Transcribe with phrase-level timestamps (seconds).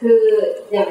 [0.00, 0.20] คือ
[0.72, 0.90] อย่าง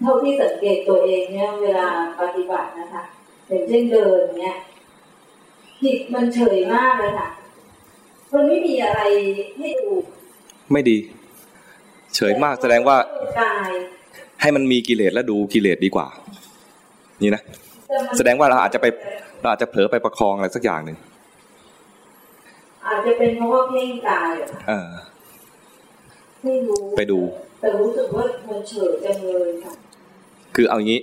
[0.00, 1.88] เท่าที่สังเกตตัวเองเนี่ยเวลา
[2.20, 3.02] ปฏิบัตินะคะ
[3.48, 4.56] อย่างเช่นเดินเนี่ย
[5.82, 7.28] จิตมันเฉยมากเลยค่ะ
[8.32, 9.00] มันไม่มีอะไร
[9.58, 9.90] ให้ดู
[10.72, 10.96] ไม่ดี
[12.16, 12.96] เฉยมากแสดงว่า
[14.40, 16.06] ให้มันมีกิเลสแล้วดูกิเลสดีกว่า
[17.22, 17.42] นี่นะ
[18.16, 18.86] แสดงว่าเราอาจจะไป
[19.40, 20.96] เราอาจจะเผลอไปประคองอะไรสักอย่างหนึ่ง
[22.86, 24.32] อาจจะเป็นเพราะว่าเพ่งกาย
[24.68, 24.88] เออ
[26.44, 27.20] ไม่รู้ไปดู
[27.64, 29.72] แต่รู้สึกว่ามันเฉยจังเลยค่ะ
[30.54, 31.00] คือเอางี้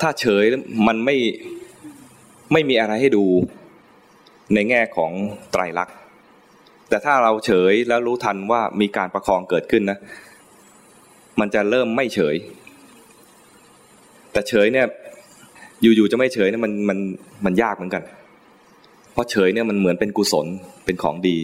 [0.00, 0.44] ถ้าเฉย
[0.86, 1.16] มันไม่
[2.52, 3.24] ไม่มีอะไรให้ดู
[4.54, 5.12] ในแง่ของ
[5.52, 5.96] ไตรลักษณ์
[6.88, 9.98] แต่ถ้าเราเฉยแล้วรู้ทันว่ามีการประคองเกิดขึ้นนะ
[11.40, 12.36] มันจะเริ่มไม่เฉย
[14.32, 14.86] แต่เฉยเนี่ย
[15.82, 16.98] อยู่ๆจะไม่เฉยเนี่ยมันมัน
[17.44, 18.02] มันยากเหมือนกัน
[19.12, 20.46] เพราะเฉยเนี่ยมันเหมือนเป็นกุศล
[20.84, 21.38] เป็นของดี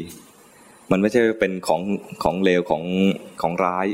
[0.95, 1.80] มันไม่ใช่เป็นของ
[2.23, 2.84] ของเลวของ
[3.43, 3.87] ของร้าย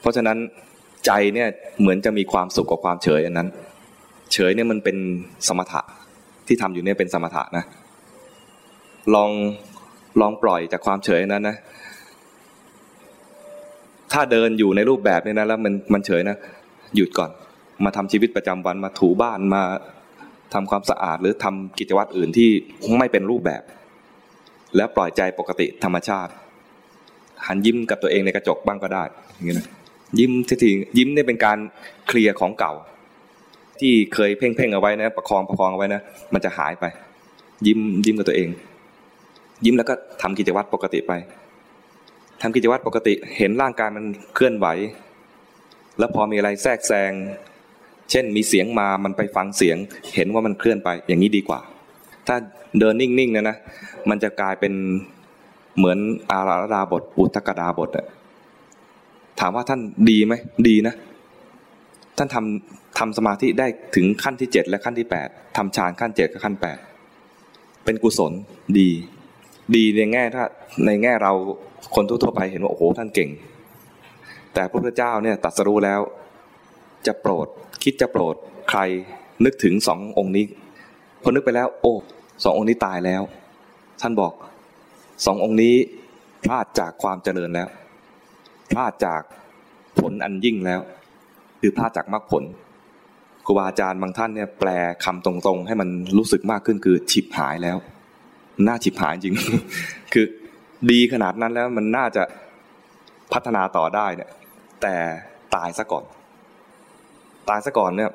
[0.00, 0.38] เพราะฉะนั้น
[1.06, 1.48] ใจเนี่ย
[1.80, 3.48] เหมือนจะมีความสุขกับความเฉยอันนั้น
[4.32, 4.96] เฉยเนี่ยมันเป็น
[5.48, 5.80] สมถะ
[6.46, 7.64] ที่ทำอยู่เนี่ยเป็นสมถะนะ
[9.14, 9.30] ลอง
[10.20, 11.56] ลองปล่อยจากความเฉยนั้นนะ
[14.12, 16.36] ถ้าเดินอยู่ในรูปแบบนี้นะแล้วมันมันเฉยนะ
[16.96, 17.30] หยุดก่อน
[17.84, 19.62] มาทำชีวิตประจำวันมาถูบ้านมา
[20.54, 22.50] ทำความสะอาดหรือทำกิจวัตรอื่นที่
[22.98, 23.62] ไม่เป็นรูปแบบ
[24.76, 26.32] แล้วปล่อยใจปกติธรรมชาติ
[27.46, 29.68] หันยิ้มกับตัวเองในกระจกบ้างก็ได้อย่างนี้นะ
[30.18, 31.58] ยิ้มทียิ้มเนี่ยเป็นการ
[32.08, 32.72] เคลียร์ของเก่า
[33.80, 36.00] ที่เคยเพ่งเพ่งเอาไว้นะประคองประคองเอาไว้นะ
[36.34, 36.84] มันจะหายไป
[37.66, 38.48] ยิ้มยิ้มกับตัวเอง
[39.64, 41.12] ยิ้มแล้วก็ทำกิจวัตรปกติไป
[42.42, 44.66] ทำกิจวัตรปกติเห็นร่างกายมันเคลื่อนไหว
[45.98, 47.12] แล้วพอมีอะไรแทรกแซง
[48.10, 49.76] เช่นมีเสียงมามันไปฟังเสียง
[50.14, 51.60] เห็นว่ามันเคลื่อนไปอย่างนี้ดีกว่า
[52.28, 52.36] ถ้า
[52.78, 53.56] เดินนิ่งๆนะนะ
[54.08, 54.72] มันจะกลายเป็น
[55.76, 55.98] เหมือน
[56.30, 58.06] อาราดาบท อุตกดาบทอะ
[59.40, 60.34] ถามว่าท่านดีไหม
[60.68, 60.94] ดีนะ
[62.16, 66.78] ท่านทำทำสมาธิได้ถึงขั้นที่เจ็ดและขั้นที่แปดทำฌานขั้นเจ็ดกับขั้นแปด
[67.84, 68.32] เป็นกุศล
[68.78, 68.88] ดี
[69.74, 70.44] ดีในแง่ถ้า
[70.86, 71.32] ในแง่เรา
[71.94, 73.30] คนทั่วไปเห็นว่าโอ้โหท่านเก่ง
[74.54, 76.00] แต่พระพุทธเจ้าเนี่ยตัดสรู้แล้ว
[77.06, 77.46] จะโปรด
[77.82, 78.34] คิดจะโปรด
[78.70, 78.80] ใคร
[79.44, 80.44] นึกถึงสององค์นี้
[81.22, 81.94] พอนึกไปแล้ว โอ้
[82.44, 83.22] สององค์นี้ตายแล้ว
[84.00, 84.32] ท่านบอก
[85.26, 85.74] สององค์นี้
[86.44, 87.68] พลาดจากความเจริญแล้ว
[88.70, 89.22] พลาดจาก
[89.98, 90.80] ผลอันยิ่งแล้ว
[91.60, 92.44] คือพลาดจากมรรคผล
[93.46, 94.70] ครูบาอาจารย์บางท่านเนี่ยแปล
[95.04, 95.88] คำตรงๆ ให้มัน
[96.18, 97.76] รู้สึกมากขึ้นคือฉิบหายแล้ว
[98.66, 99.36] น่าฉิบหายจริง
[100.12, 100.26] คือ
[100.90, 102.22] ดีขนาดนั้นแล้วมันน่าจะ
[103.32, 104.30] พัฒนาต่อได้เนี่ย
[104.82, 104.94] แต่
[105.54, 106.04] ตายซะก่อน
[107.48, 108.10] ตายซะก่อนเนี่ย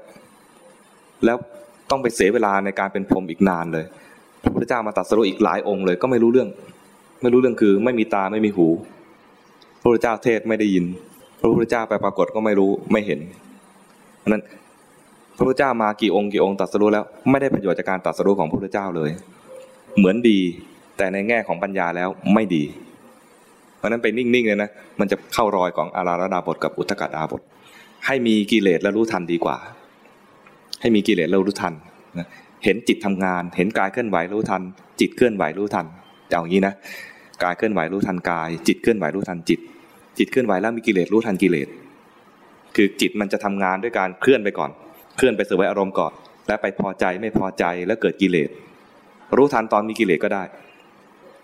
[1.26, 1.38] แล้ว
[1.90, 3.86] ต้องไปเสียเวลาในการเป็นพรหมอีกนานเลย
[4.44, 6.50] พระพุทธเจ้ามาตัดสรุปอีกหลายองค์เลยก็ไม่รู้เรื่อง
[7.22, 8.68] ไม่รู้เรื่องคือไม่มีตาไม่มีหู
[9.82, 10.86] พระพุทธเจ้าเทศไม่ได้ยิน
[11.40, 13.20] พระพุทธเจ้าไปปรากฏก็ไม่รู้ไม่เห็น
[14.20, 14.44] เพราะนั้น
[15.38, 19.10] พระพุทธเจ้ามากี่องค์กี่องค์ตัดสรุปแล้วไม่ได้ประโยชน์จากการตัดสรุปของพระพุทธเจ้าเลย
[19.98, 20.40] เหมือนดี
[20.98, 22.64] แต่ในแง่ของปัญญาแล้วไม่ดี
[23.78, 27.42] เพราะนั้นไปนิ่งๆเลยนะมันจะเข้ารอยของอาราดาบทกับอุทกดาบท
[28.06, 29.58] ให้มีกิเลสแล้วรู้ทันดีกว่า
[30.82, 31.74] ให้มีกิเลสแล้วรู้ทัน
[32.20, 32.28] นะ
[32.64, 34.62] เห็นจิตทำงาน เห็นกายเคลื่อนไหวรู้ทัน
[35.00, 35.86] จิตเคลื่อนไหวรู้ทัน
[36.30, 36.74] จะเอางี้นะ
[37.44, 39.60] กายเคลื่อนไหวรู้ทันกาย จิตเคลื่อนไหวรู้ทันจิต
[40.18, 41.68] จิตเคลื่อนไหวแล้วมีกิเลสรู้ทันกิเลส
[42.76, 44.72] คือจิตมันจะทำงานด้วยการเคลื่อนไปก่อน
[45.18, 46.12] เคลื่อนไปเสวยอารมณ์ก่อน
[46.48, 48.50] แล้วไปพอใจไม่พอใจแล้วเกิดกิเลส
[49.38, 50.44] รู้ทันตอนมีกิเลสก็ได้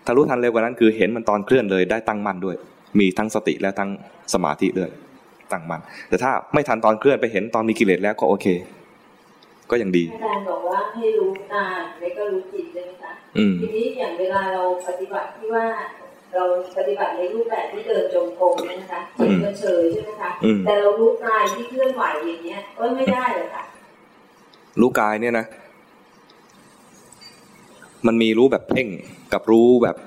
[0.05, 2.55] ถ้ารู้ทันเร็วกว่านั้นคือเห็นมันตอนเคลื่อนเลยได้ตั้งมั่นด้วย
[2.99, 3.89] มีทั้งสติและทั้ง
[4.33, 4.89] สมาธิด้วย
[5.51, 8.47] ตั้งมั่นแต่ถ้าไม่ทันตอนเคลื่อนไปเห็นตอนมีกิเลสแล้วก็โอเค
[9.71, 13.13] ก็ยังดีอาจารย์บอกว่าให้รู้กายแล้วก็รู้จิตใช่ไหมคะ
[13.59, 15.65] ทีนี้อย่างเวลาเราปฏิบัติที่ว่า
[16.35, 16.45] เรา
[16.77, 20.31] ปฏิบัติในรูปแบบที่เดินจงกรมนะคะจิตมันเฉยใช่ไหมคะ
[20.65, 23.63] แต่เรารู้กายที่เคลื่อนไหวอย่างเงี้ยก็ไม่ได้เลยค่ะ
[24.79, 25.45] รู้กายเนี่ยนะ
[28.07, 28.87] มันมีรู้แบบเพ่ง
[29.33, 29.97] กับรู้แบบ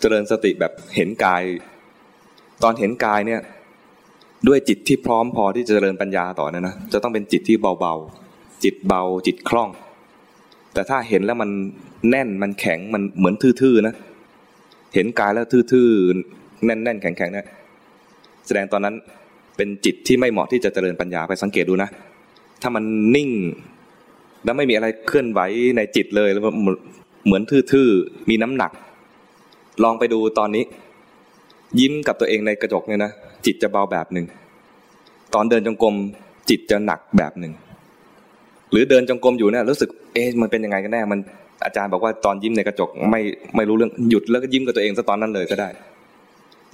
[0.00, 1.42] เจริญสติแบบเห็นกาย
[2.62, 3.40] ตอนเห็นกายเนี่ย
[4.48, 8.29] ด้วยจิตที่พร้อมพอที่จะเจริญปัญญาต่อเนี่ยนะจะต้องเป็นจิตที่เบาๆ
[8.64, 9.70] จิตเบาจิตคล่อง
[10.72, 11.50] แต่ถ้าเห็นแล้วมัน
[12.10, 13.94] แน่นมันแข็งมันเหมือนทื่อๆนะ
[14.94, 17.46] เห็นกายแล้วทื่อๆแน่นๆแข็งๆเนี่ย
[18.46, 18.94] แสดงตอนนั้น
[19.56, 21.90] เป็นจิตที่ไม่เหมาะที่จะเจริญปัญญาไปสังเกตดูนะ
[22.62, 22.84] ถ้ามัน
[23.16, 23.30] นิ่ง
[24.44, 25.40] แล้วไม่มีอะไรเคลื่อนไหว
[25.76, 28.72] ในจิตเลยแล้วเหมือนทื่อๆมีน้ำหนัก
[29.82, 30.64] ลองไปดูตอนนี้
[31.80, 33.12] ยิ้มกับตัวเองในกระจกเนี่ยนะ
[33.46, 34.26] จิตจะเบาแบบหนึ่ง
[35.34, 35.94] ตอนเดินจงกรม
[36.50, 37.52] จิตจะหนักแบบหนึ่ง
[38.70, 41.18] หรือเดินจงกรมอยู่เนี่ยรู้สึกเอ๊ะมันเป็นยังไงกันแน่มัน
[41.64, 43.20] อาจารย์บอกว่าตอนยิ้มในกระจกไม่
[43.56, 45.68] ไม่รู้เรื่องหยุดแล้วก็ยิ้มกับตัวเองซะตอนนั้นเลยก็ได้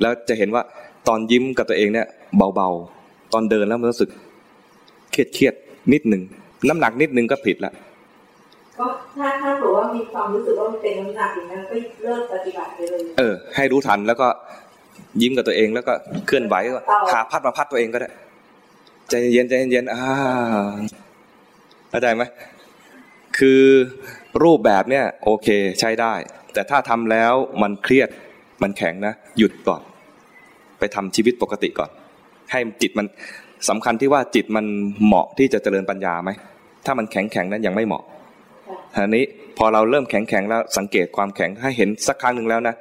[0.01, 0.63] แล้วจะเห็นว่า
[1.09, 2.07] ตอนยิ้มกับตัวเองเนี่ย
[2.55, 4.11] เบาๆ ตอนเดินแล้วมันรู้สึก
[5.13, 5.55] เครียดเครียด
[5.93, 6.23] นิดหนึ่ง
[6.69, 7.73] น้ำหนักนิดนึงก็ผิดละ
[8.79, 14.29] ก็ถ้าถ้าบอกว่ามีความรู้สึกว่ามันเป็นน้ำหนักอย่างนั้นก็เลิกปฏิบัติไปเลย เออ ให้รู้ทันแล้วก็
[15.23, 15.93] ยิ้มกับตัวเองแล้วก็
[16.27, 16.55] เคลื่อนไหว
[17.11, 18.11] ขาพัดมาพัดตัวเองก็ได้
[19.09, 20.03] ใจเย็นใจเย็นอ่า
[21.91, 22.23] เข้าใจไหม
[23.39, 23.63] คือ
[24.43, 25.49] รูปแบบเนี่ยโอเค
[25.81, 26.15] ใช้ได้
[26.53, 28.09] แต่ถ้าทำแล้วมันเครียด
[28.63, 29.83] มันแข็งนะ หยุดก่อน
[30.79, 31.91] ไปทำชีวิตปกติก่อน
[32.51, 33.07] ให้จิตมัน
[33.69, 34.67] สำคัญที่ว่าจิตมัน
[35.05, 36.31] เหมาะที่จะเจริญปัญญาไหม
[36.87, 38.05] ถ้ามันแข็งแข็งนั้นยังไม่เหมาะ
[38.97, 39.25] ทีนี้
[39.59, 42.75] พอเราเริ่มแข็งแข็งแล้วสังเกตความแข็งถ้าเห็นสักครั้งหนึ่งแล้วนะ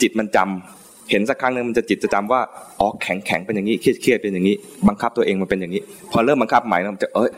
[0.00, 2.40] จิตมันจำเห็นสักครั้งหนึ่งมันจะจิตจะจำว่า
[2.80, 4.56] อ๋อแข็งแข็งเป็นอย่างนี้เครียดเครียดเป็นอย่างนี้
[4.88, 7.30] บังคับตัวเองมันเป็นอย่างนี้ พอเริ่มบังคับใหม่มันจะเอ้ย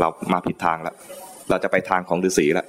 [0.00, 0.94] เรามาผิดทางแล้ว
[1.48, 2.66] เราจะไปทางของฤาษีแล้ว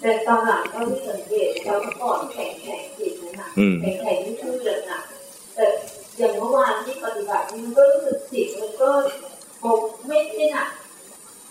[0.00, 3.48] แต่ตอนหลังก็ไม่สังเกตเราก่อนแข็งแข็งจิตนั่นหะ
[3.82, 5.00] แข็งแข็งนี่คือเลยนะ
[5.54, 5.66] แต่
[6.18, 8.90] อย่างเมื่อวานที่ปฏิบัติมันก็รู้สึกจิตมันก็
[10.06, 10.68] ไม่ไม่หนัก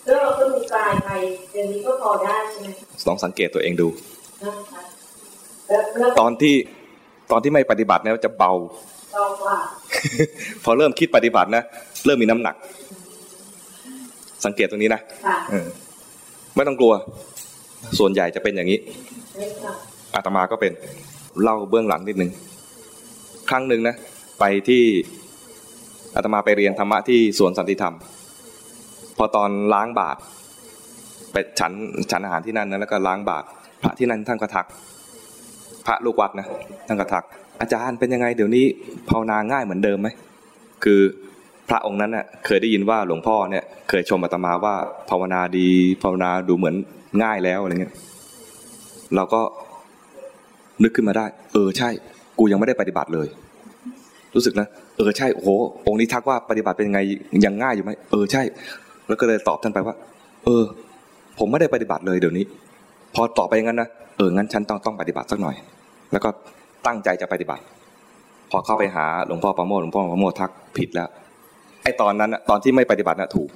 [0.04, 1.10] แล้วเราก็ดูกายไป
[1.54, 2.68] อย่างนี้ก็พอได้ใช่ไหม
[3.06, 3.88] ลองสังเกตตัวเองดู
[6.20, 6.54] ตอนที่
[7.30, 8.52] ตอนที่ไม่ปฏิบัติเนี่ยจะเบา
[9.12, 9.56] เบากว่า
[10.64, 11.62] พอเริ่มคิดปฏิบัตินะ
[12.06, 12.54] เริ่มมีน้ำหนัก
[14.44, 15.00] สังเกตตรงนี้นะ
[16.56, 16.92] ไม่ต้องกลัว
[17.98, 18.78] ส่วนใหญ่จะเป็นอย่างนี้
[20.14, 20.72] อาตมาก็เป็น
[21.42, 22.30] เล่าเบื้องหลังนิดนึง
[23.50, 23.96] ครั้งหนึ่งนะ
[24.40, 24.82] ไปที่
[26.14, 27.94] อาตมาไปเรียนธรรมะที่สวนสันติธรรม
[29.18, 30.18] พอตอนล้างบาตร
[31.32, 31.72] ไปฉัน
[32.10, 33.46] ฉันอาหารที่นั่นนะแล้วก็ล้างบาตร
[33.82, 34.66] พระที่นั่นท่านก็ทัก
[35.86, 36.46] พระลูกวัดนะ
[36.86, 37.24] ท่านก็ทัก
[37.60, 38.64] อาจารย์เป็นยังไงเดี๋ยวนี้
[39.08, 40.08] ภาวนาง่ายเหมือนเดิมไหม
[40.84, 41.00] คือ
[41.68, 44.74] พระองค์นั้นเน่ะเคยได้ยินว่าหลวงพ่อเนี่ย เคยชมอาตมาว่า
[45.10, 45.68] ภาวนาดี
[46.02, 46.74] ภาวนาดูเหมือน
[47.22, 47.94] ง่ายแล้วอะไรเงี้ย
[49.14, 49.40] เราก็
[50.82, 51.88] นึกขึ้นมาได้ เออใช่
[52.38, 53.26] กูยังไม่ได้ปฏิบัติเลย
[54.34, 54.66] รู้สึกนะ
[54.98, 55.48] เออใช่โอ้โห
[55.86, 57.00] องค์นี้ทักว่าปฏิบัติเป็นยังไง
[57.44, 58.42] ยังง่ายอยู่ไหมเออใช่
[59.08, 59.96] แล้วก็เลยตอบท่านไปว่า
[60.44, 60.62] เออ
[61.38, 62.44] ผมไม่ได้ปฏิบัติเลยเดี๋ยวนี้
[63.14, 65.56] พอตอบไปงั้นนะเอองั้นฉันต้องต้องปฏิบัติสักหน่อย
[66.12, 66.28] แล้วก็
[66.86, 67.62] ตั้งใจจะปฏิบัติ
[68.50, 71.08] พอเข้าไปหาหลวงพ่อประโมทหลวงพ่อประโมททักผิดแล้ว
[71.82, 73.48] ไอ้ตอนนั้นตอนที่ไม่ปฏิบัติน่ะถูก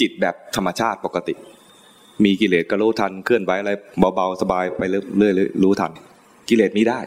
[0.00, 1.34] จิตแบบธรรมชาติปกติ
[2.24, 3.70] มีกิเลสก็รู้ทันเคลื่อนไหวอะไร
[4.14, 5.92] เบาๆสบายไปเรื่อยๆรู้ทัน
[6.48, 6.98] กิเลสมีได้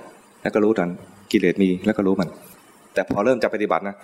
[0.41, 0.89] แล้วก็รู้ทัน
[1.31, 2.29] กิเลสมีแล้วก็รู้มัน
[2.93, 3.95] แต่พอเริ่มจะปฏิบัตินะ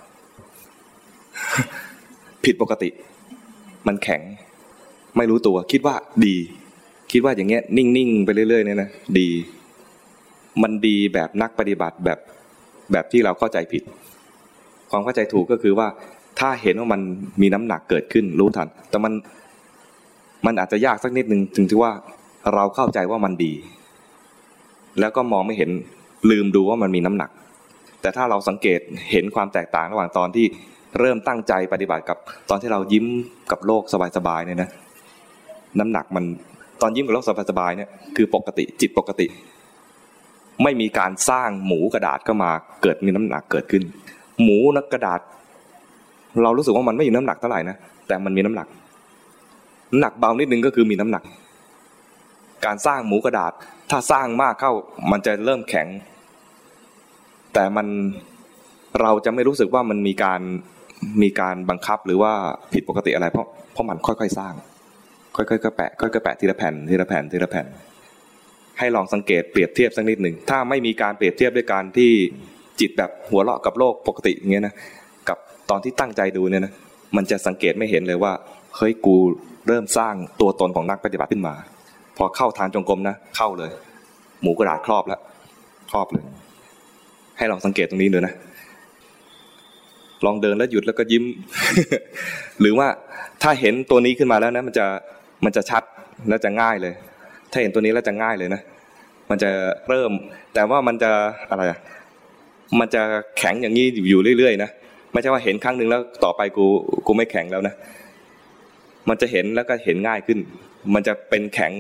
[2.45, 2.89] ผิดปกติ
[3.87, 4.21] มันแข็ง
[5.17, 5.95] ไม่รู้ตัวคิดว่า
[6.25, 6.35] ดี
[7.11, 8.89] คิดว่าอย่างเงี้ย นิ่งๆไปเรื่อยๆเนี่ยนะ
[9.19, 9.29] ดี
[10.61, 12.19] มันดีแบบนักปฏิบัติแบบ
[12.91, 13.83] แบบที่เราเข้าใจผิด
[14.91, 15.87] ความเข้าใจถูกก็คือว่า
[16.39, 17.01] ถ้าเห็นว่ามัน
[17.41, 19.13] มีน้ำหนักเกิดขึ้นรู้ทัน แต่มัน
[20.45, 21.91] มันอาจจะยากสักนิดหนึ่งถึงที่ว่า
[22.53, 23.53] เราเข้าใจว่ามันดี
[24.99, 25.69] แล้วก็มองไม่เห็น
[26.29, 27.29] ลืมดูว่ามันมีน้ำหนัก
[28.01, 28.79] แต่ถ้าเราสังเกต
[29.11, 30.45] เห็นความแตกต่างระหว่างตอนที่
[30.99, 32.17] เริ่มตั้งใจปฏิบัติกับ
[32.49, 33.05] ตอนที่เรายิ้ม
[33.51, 33.83] กับโลก
[34.17, 34.69] สบายๆเนี่ยนะ
[35.79, 36.25] น้ำหนักมัน
[36.81, 39.27] ตอนยิ้มกับโลกสบายๆเนี่ยคือปกติจิตปกติ
[40.63, 42.51] ไม่มีการสร้างหมูกระดาษก็มา
[42.81, 43.83] เกิดมีน้ำหนักเกิดขึ้น
[44.41, 45.19] หมูนักกระดาษ
[46.43, 47.75] เรารู้สึกว่ามันไม่มีน้ำหนักเท่าไหร่นะ
[48.07, 48.67] แต่มันมีน้ำหนัก
[49.99, 51.23] หนักเบานิดนึงก็คือมีน้ำหนัก
[52.65, 53.51] การสร้างหมูกระดาษ
[53.89, 54.71] ถ้าสร้างมากเข้า
[55.11, 55.87] มันจะเริ่มแข็ง
[57.53, 57.87] แต่มัน
[59.01, 60.41] เราจะไม่รู้สึกว่ามันมีการ
[61.23, 62.31] มีการบังคับหรือว่า
[62.73, 64.53] ผิดปกติอะไรเพราะเพราะมันค่อยๆสร้าง
[65.35, 67.67] ค่อยๆก็แปะค่อยๆแปะทีละแผ่นทีละแผ่นทีละแผ่น
[68.79, 72.11] ให้ลองสังเกตเปรียบเทียบสักนิดหนึ่งถ้าไม่มีการเปรียบเทียบด้วยการที่
[72.79, 74.75] จิตแบบหัวเราะกับโลกปกติอย่างเงี้ยนะ
[75.69, 76.73] ตอนที่ตั้งใจดูเนี่ยนะ
[77.15, 78.33] มันจะสังเกตไม่เห็นเลยว่า
[78.77, 79.15] เฮ้ยกู
[79.67, 81.53] เริ่มสร้างตัวตนของนักปฏิบัติขึ้นมา
[82.17, 83.71] พอเข้าทางจงกรมนะเข้าเลย
[84.41, 85.21] หมูกระดาษครอบแล้ว
[85.91, 86.23] ครอบเลย
[87.37, 88.33] ให้ลองสังเกตตรงนี้ดูนะ
[90.25, 91.23] ลองเดินแล้วหยุดแล้วก็ยิ้ม
[92.61, 92.87] หรือว่า
[93.43, 94.85] ถ้าเห็นตัวนี้ขึ้นมาแล้วนะ มันจะ
[95.45, 95.83] มันจะชัด
[96.29, 96.93] แล้วจะง่ายเลย
[97.51, 98.61] ถ้าเห็นตัวนี้แล้วจะง่ายเลยนะ
[99.29, 99.49] มันจะ
[99.89, 100.11] เริ่ม
[100.53, 101.11] แต่ว่ามันจะ
[101.49, 101.79] อะไรอะ
[102.79, 103.01] มันจะ
[103.37, 104.69] แข็งอย่างนี้อยู่เรื่อยๆนะ
[105.15, 106.65] ไม่ใช่ว่าเห็นครั้งหนึ่งแล้วต่อไปกู
[107.07, 107.75] กูไม่แข็งแล้วนะ
[109.09, 110.39] มันจะเห็นแล้วก็เห็นง่ายขึ้น
[110.93, 111.73] มันจะเป็นแข็ง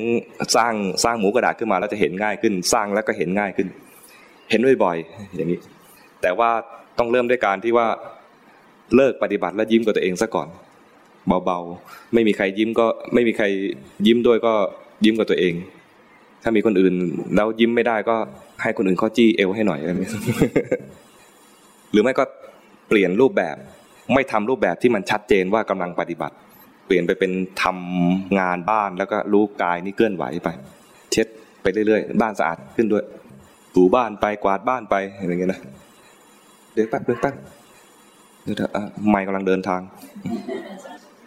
[0.55, 0.73] สร้าง
[1.03, 3.67] สร้างหมูกระดาษขึ้นมาแล้วจะเห็นง่ายขึ้น สร้างแล้วก็เห็นง่ายขึ้น
[4.49, 5.59] เห็นบ่อยๆอย่างนี้
[6.21, 6.49] แต่ว่า
[6.97, 7.87] ต้องเริ่มด้วยการที่ว่า
[8.95, 10.47] เลิกปฏิบัติแล้วยิ้มกับตัวเองซะก่อน
[11.45, 13.45] เบาๆ ไม่มีใครยิ้มก็ไม่มีใคร
[14.07, 14.53] ยิ้มด้วยก็
[15.05, 15.53] ยิ้มกับตัวเอง
[16.43, 16.93] ถ้ามีคนอื่น
[17.35, 18.15] แล้วยิ้มไม่ได้ก็
[18.61, 20.09] ให้คนอื่นเขาจี้เอวให้หน่อยอะไรนี้
[21.91, 22.23] หรือไม่ก็
[22.87, 23.55] เปลี่ยนรูปแบบ
[24.13, 26.35] ไม่ทำรูปแบบที่มันชัดเจนว่ากำลังปฏิบัติ
[26.87, 27.31] เปลี่ยนไปเป็น
[27.63, 30.49] ทำงานบ้านแล้วก็รู้กายนี่เคลื่อนไหวไป
[31.11, 31.27] เช็ด
[31.61, 33.03] ไปเรื่อยๆบ้านสะอาดขึ้นด้วย
[33.75, 35.61] ถูบ้านไปกวาดบ้านไปอะไรเงี้ยนะ
[36.73, 37.35] เดี๋ยวแป๊บเดี๋ยวแป๊บ
[38.43, 38.71] เดี๋ยวเถอะ
[39.09, 39.81] ไม่กำลังเดินทาง